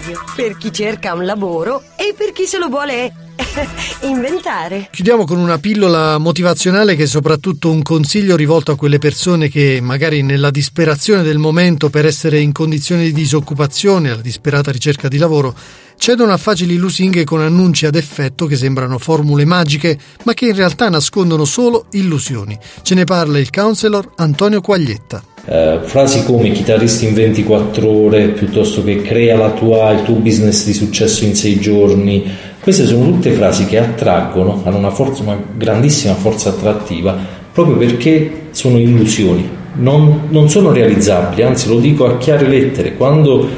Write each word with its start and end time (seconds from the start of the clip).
radio, 0.00 0.18
per 0.34 0.56
chi 0.56 0.72
cerca 0.72 1.14
un 1.14 1.24
lavoro 1.24 1.82
e 1.96 2.14
per 2.16 2.32
chi 2.32 2.46
se 2.46 2.58
lo 2.58 2.68
vuole 2.68 3.12
inventare. 4.02 4.88
Chiudiamo 4.90 5.24
con 5.24 5.38
una 5.38 5.58
pillola 5.58 6.18
motivazionale 6.18 6.96
che 6.96 7.04
è 7.04 7.06
soprattutto 7.06 7.70
un 7.70 7.82
consiglio 7.82 8.36
rivolto 8.36 8.72
a 8.72 8.76
quelle 8.76 8.98
persone 8.98 9.48
che 9.48 9.78
magari 9.82 10.22
nella 10.22 10.50
disperazione 10.50 11.22
del 11.22 11.38
momento 11.38 11.90
per 11.90 12.06
essere 12.06 12.40
in 12.40 12.52
condizioni 12.52 13.04
di 13.04 13.12
disoccupazione, 13.12 14.10
alla 14.10 14.22
disperata 14.22 14.72
ricerca 14.72 15.08
di 15.08 15.18
lavoro, 15.18 15.54
cedono 15.96 16.32
a 16.32 16.38
facili 16.38 16.76
lusinghe 16.76 17.24
con 17.24 17.40
annunci 17.40 17.84
ad 17.84 17.94
effetto 17.94 18.46
che 18.46 18.56
sembrano 18.56 18.98
formule 18.98 19.44
magiche, 19.44 19.98
ma 20.24 20.32
che 20.32 20.46
in 20.46 20.54
realtà 20.54 20.88
nascondono 20.88 21.44
solo 21.44 21.86
illusioni. 21.92 22.58
Ce 22.82 22.94
ne 22.94 23.04
parla 23.04 23.38
il 23.38 23.50
counselor 23.50 24.12
Antonio 24.16 24.60
Quaglietta. 24.60 25.29
Uh, 25.42 25.80
frasi 25.82 26.22
come 26.24 26.50
chitarristi 26.52 27.06
in 27.06 27.14
24 27.14 27.88
ore 27.88 28.28
piuttosto 28.28 28.84
che 28.84 29.00
crea 29.00 29.50
tua, 29.50 29.90
il 29.90 30.02
tuo 30.02 30.16
business 30.16 30.66
di 30.66 30.74
successo 30.74 31.24
in 31.24 31.34
6 31.34 31.58
giorni, 31.58 32.30
queste 32.60 32.84
sono 32.84 33.06
tutte 33.06 33.32
frasi 33.32 33.64
che 33.64 33.78
attraggono, 33.78 34.60
hanno 34.64 34.76
una, 34.76 34.90
forza, 34.90 35.22
una 35.22 35.42
grandissima 35.56 36.14
forza 36.14 36.50
attrattiva 36.50 37.16
proprio 37.52 37.76
perché 37.76 38.48
sono 38.50 38.78
illusioni, 38.78 39.48
non, 39.74 40.28
non 40.28 40.48
sono 40.48 40.72
realizzabili, 40.72 41.42
anzi 41.42 41.68
lo 41.68 41.78
dico 41.78 42.06
a 42.06 42.18
chiare 42.18 42.46
lettere, 42.46 42.96
quando 42.96 43.48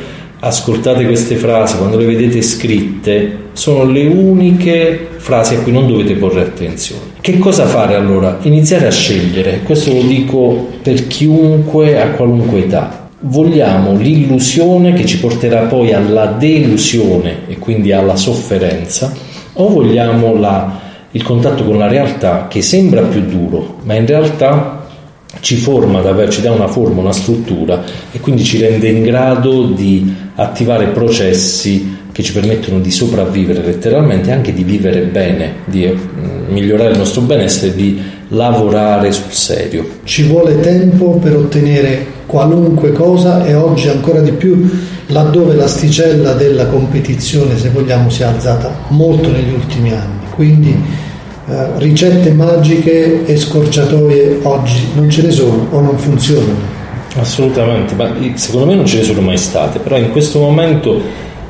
ascoltate 0.45 1.07
queste 1.07 1.37
frasi, 1.37 1.77
quando 1.77 1.97
le 1.97 2.05
vedete 2.05 2.43
scritte, 2.43 3.39
sono 3.53 3.85
le 3.85 4.07
uniche 4.07 5.09
frasi 5.19 5.55
a 5.55 5.59
cui 5.61 5.71
non 5.71 5.87
dovete 5.87 6.15
porre 6.15 6.41
attenzione. 6.41 7.13
Che 7.21 7.39
cosa 7.39 7.67
fare 7.67 7.95
allora? 7.95 8.39
Iniziare 8.43 8.89
a 8.89 8.91
scegliere, 8.91 9.61
questo 9.63 9.93
lo 9.93 10.03
dico 10.03 10.69
per 10.83 11.07
chiunque 11.07 12.01
a 12.01 12.11
qualunque 12.11 12.65
età. 12.65 13.09
Vogliamo 13.21 13.95
l'illusione 13.95 14.95
che 14.95 15.07
ci 15.07 15.21
porterà 15.21 15.61
poi 15.67 15.93
alla 15.93 16.27
delusione 16.27 17.43
e 17.47 17.59
quindi 17.59 17.93
alla 17.93 18.17
sofferenza 18.17 19.15
o 19.53 19.69
vogliamo 19.69 20.35
la, 20.37 20.81
il 21.13 21.23
contatto 21.23 21.63
con 21.63 21.79
la 21.79 21.87
realtà 21.87 22.49
che 22.49 22.63
sembra 22.63 23.03
più 23.03 23.21
duro, 23.21 23.77
ma 23.85 23.95
in 23.95 24.07
realtà 24.07 24.82
ci 25.41 25.57
forma 25.57 26.01
ci 26.29 26.41
dà 26.41 26.53
una 26.53 26.69
forma, 26.69 27.01
una 27.01 27.13
struttura 27.13 27.83
e 28.13 28.21
quindi 28.21 28.45
ci 28.45 28.59
rende 28.59 28.89
in 28.89 29.03
grado 29.03 29.67
di 29.67 30.15
attivare 30.35 30.89
processi 30.89 32.01
che 32.13 32.23
ci 32.23 32.33
permettono 32.33 32.79
di 32.79 32.91
sopravvivere 32.91 33.63
letteralmente 33.63 34.29
e 34.29 34.33
anche 34.33 34.53
di 34.53 34.63
vivere 34.65 35.01
bene, 35.01 35.55
di 35.65 35.85
eh, 35.85 35.97
migliorare 36.49 36.91
il 36.93 36.99
nostro 36.99 37.23
benessere, 37.23 37.75
di 37.75 38.01
lavorare 38.29 39.13
sul 39.13 39.33
serio. 39.33 39.87
Ci 40.05 40.25
vuole 40.25 40.61
tempo 40.61 41.13
per 41.13 41.37
ottenere 41.37 42.07
qualunque 42.27 42.93
cosa 42.93 43.45
e 43.45 43.55
oggi 43.55 43.89
ancora 43.89 44.21
di 44.21 44.33
più 44.33 44.71
laddove 45.07 45.55
l'asticella 45.55 46.35
della 46.35 46.67
competizione, 46.67 47.59
se 47.59 47.71
vogliamo, 47.71 48.11
si 48.11 48.23
è 48.23 48.27
alzata 48.27 48.71
molto 48.89 49.31
negli 49.31 49.53
ultimi 49.53 49.93
anni. 49.93 50.21
Quindi 50.35 50.77
eh, 51.49 51.79
ricette 51.79 52.33
magiche 52.33 53.25
e 53.25 53.37
scorciatoie 53.37 54.39
oggi 54.43 54.89
non 54.95 55.11
ce 55.11 55.23
ne 55.23 55.31
sono 55.31 55.67
o 55.71 55.81
non 55.81 55.99
funzionano. 55.99 56.81
Assolutamente, 57.17 57.95
ma 57.95 58.15
secondo 58.35 58.67
me 58.67 58.75
non 58.75 58.87
ce 58.87 58.99
ne 58.99 59.03
sono 59.03 59.21
mai 59.21 59.37
state, 59.37 59.81
però 59.81 59.97
in 59.99 60.11
questo 60.13 60.39
momento 60.39 61.01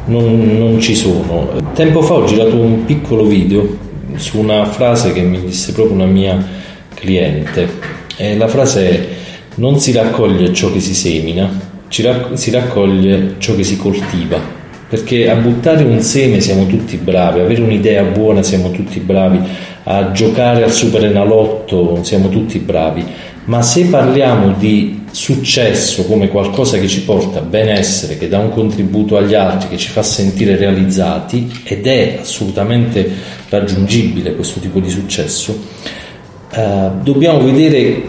non, 0.07 0.57
non 0.59 0.81
ci 0.81 0.95
sono. 0.95 1.51
Tempo 1.75 2.03
fa 2.03 2.15
ho 2.15 2.25
girato 2.25 2.57
un 2.57 2.85
piccolo 2.85 3.25
video 3.25 3.91
su 4.17 4.39
una 4.39 4.65
frase 4.65 5.13
che 5.13 5.21
mi 5.23 5.41
disse 5.41 5.73
proprio 5.73 5.95
una 5.95 6.07
mia 6.07 6.43
cliente. 6.95 7.69
E 8.17 8.37
la 8.37 8.49
frase 8.49 8.91
è 8.91 9.09
non 9.57 9.79
si 9.79 9.93
raccoglie 9.93 10.53
ciò 10.53 10.73
che 10.73 10.81
si 10.81 10.95
semina, 10.95 11.51
si 11.89 12.51
raccoglie 12.51 13.35
ciò 13.39 13.55
che 13.55 13.65
si 13.65 13.77
coltiva. 13.77 14.61
Perché 14.93 15.31
a 15.31 15.37
buttare 15.37 15.85
un 15.85 16.03
seme 16.03 16.43
siamo 16.43 16.67
tutti 16.67 16.99
bravi, 16.99 17.41
avere 17.41 17.63
un'idea 17.63 18.03
buona 18.03 18.43
siamo 18.43 18.71
tutti 18.73 19.01
bravi, 19.01 19.41
a 19.85 20.11
giocare 20.11 20.65
al 20.65 20.71
super 20.71 21.03
enalotto 21.07 22.01
siamo 22.03 22.29
tutti 22.29 22.59
bravi, 22.59 23.03
ma 23.47 23.63
se 23.63 23.87
parliamo 23.87 24.53
di 24.53 25.05
successo 25.11 26.05
come 26.05 26.29
qualcosa 26.29 26.77
che 26.77 26.89
ci 26.89 27.05
porta 27.05 27.41
benessere, 27.41 28.19
che 28.19 28.29
dà 28.29 28.39
un 28.39 28.51
contributo 28.51 29.17
agli 29.17 29.33
altri, 29.33 29.71
che 29.71 29.79
ci 29.79 29.89
fa 29.89 30.03
sentire 30.03 30.57
realizzati 30.57 31.51
ed 31.65 31.87
è 31.87 32.19
assolutamente 32.21 33.11
raggiungibile 33.49 34.35
questo 34.35 34.61
tipo 34.61 34.79
di 34.79 34.91
successo, 34.91 35.59
eh, 36.53 36.91
dobbiamo 37.03 37.43
vedere 37.43 38.03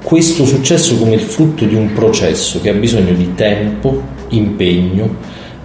questo 0.00 0.46
successo 0.46 0.98
come 0.98 1.14
il 1.14 1.20
frutto 1.20 1.64
di 1.64 1.74
un 1.74 1.92
processo 1.94 2.60
che 2.60 2.68
ha 2.70 2.74
bisogno 2.74 3.12
di 3.14 3.34
tempo, 3.34 4.00
impegno, 4.28 5.16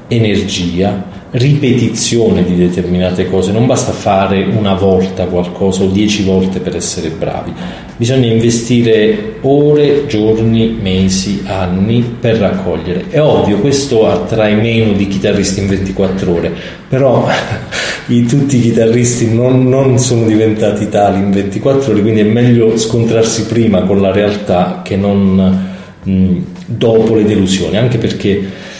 energia, 0.08 1.12
ripetizione 1.34 2.44
di 2.44 2.56
determinate 2.56 3.28
cose, 3.28 3.52
non 3.52 3.66
basta 3.66 3.92
fare 3.92 4.44
una 4.44 4.76
volta 4.76 5.26
qualcosa 5.26 5.84
o 5.84 5.88
dieci 5.88 6.24
volte 6.24 6.60
per 6.60 6.76
essere 6.76 7.10
bravi, 7.10 7.52
bisogna 7.98 8.28
investire 8.28 9.38
ore, 9.42 10.06
giorni, 10.06 10.78
mesi, 10.80 11.42
anni 11.46 12.04
per 12.20 12.38
raccogliere. 12.38 13.06
È 13.10 13.20
ovvio, 13.20 13.58
questo 13.58 14.08
attrae 14.08 14.54
meno 14.54 14.94
di 14.94 15.08
chitarristi 15.08 15.62
in 15.62 15.68
24 15.68 16.32
ore, 16.32 16.52
però 16.88 17.28
tutti 18.28 18.58
i 18.58 18.62
chitarristi 18.62 19.34
non, 19.34 19.68
non 19.68 19.98
sono 19.98 20.28
diventati 20.28 20.88
tali 20.88 21.18
in 21.18 21.32
24 21.32 21.94
ore, 21.94 22.02
quindi 22.02 22.20
è 22.20 22.26
meglio 22.26 22.78
scontrarsi 22.78 23.48
prima 23.48 23.82
con 23.82 24.02
la 24.02 24.12
realtà 24.12 24.82
che 24.84 24.96
non 24.96 25.72
mh, 26.04 26.38
dopo 26.68 27.16
le 27.16 27.26
delusioni, 27.26 27.76
anche 27.76 27.98
perché 27.98 28.72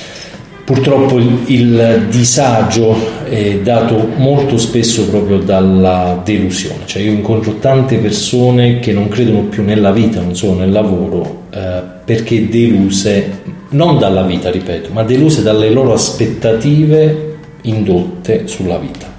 Purtroppo 0.66 1.18
il, 1.18 1.40
il, 1.48 2.08
disagio 2.10 2.96
è 3.26 3.60
dato 3.60 4.08
molto 4.16 4.58
spesso 4.58 5.10
proprio 5.10 5.40
dalla 5.40 6.22
delusione, 6.24 6.84
cioè 6.86 7.02
io 7.02 7.12
incontro 7.12 7.56
tante 7.56 7.98
persone 7.98 8.80
che 8.80 8.94
non 8.94 9.10
credono 9.10 9.42
più 9.42 9.64
nella 9.64 9.92
vita, 9.92 10.22
non 10.22 10.36
solo 10.36 10.60
nel 10.60 10.72
lavoro, 10.72 11.48
eh, 11.50 11.82
perché 12.06 12.48
deluse, 12.48 13.42
non 13.70 14.00
dalla 14.00 14.24
vita, 14.24 14.50
ripeto, 14.50 14.90
ma 14.94 15.04
deluse 15.04 15.44
dalle 15.44 15.70
loro 15.70 15.92
aspettative 15.92 17.36
indotte 17.64 18.48
sulla 18.48 18.78
vita. 18.78 19.13